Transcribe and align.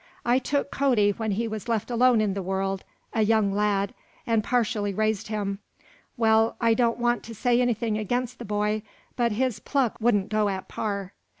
I 0.25 0.39
took 0.39 0.71
Cody 0.71 1.11
when 1.11 1.33
he 1.33 1.47
was 1.47 1.69
left 1.69 1.91
alone 1.91 2.21
in 2.21 2.33
the 2.33 2.41
world, 2.41 2.83
a 3.13 3.21
young 3.21 3.53
lad, 3.53 3.93
and 4.25 4.43
partially 4.43 4.95
raised 4.95 5.27
him. 5.27 5.59
Well, 6.17 6.55
I 6.59 6.73
don't 6.73 6.97
want 6.97 7.21
to 7.25 7.35
say 7.35 7.61
anything 7.61 7.99
against 7.99 8.39
the 8.39 8.45
boy, 8.45 8.81
but 9.15 9.33
his 9.33 9.59
pluck 9.59 9.97
wouldn't 10.01 10.29
go 10.29 10.49
at 10.49 10.67
par. 10.67 11.13